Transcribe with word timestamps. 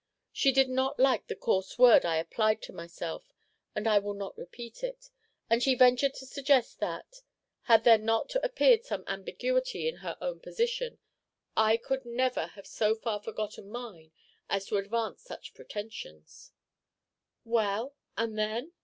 She 0.33 0.51
did 0.51 0.67
not 0.67 0.99
like 0.99 1.27
the 1.27 1.35
coarse 1.35 1.77
word 1.77 2.05
I 2.05 2.15
applied 2.15 2.59
to 2.63 2.73
myself, 2.73 3.23
and 3.75 3.87
I 3.87 3.99
will 3.99 4.15
not 4.15 4.35
repeat 4.35 4.83
it; 4.83 5.11
and 5.47 5.61
she 5.61 5.75
ventured 5.75 6.15
to 6.15 6.25
suggest 6.25 6.79
that, 6.79 7.21
had 7.65 7.83
there 7.83 7.99
not 7.99 8.33
appeared 8.41 8.83
some 8.83 9.03
ambiguity 9.05 9.87
in 9.87 9.97
her 9.97 10.17
own 10.19 10.39
position, 10.39 10.97
I 11.55 11.77
could 11.77 12.03
never 12.03 12.47
have 12.47 12.65
so 12.65 12.95
far 12.95 13.21
forgotten 13.21 13.69
mine 13.69 14.11
as 14.49 14.65
to 14.69 14.77
advance 14.77 15.21
such 15.21 15.53
pretensions" 15.53 16.51
"Well, 17.55 17.93
and 18.17 18.35
then?" 18.39 18.71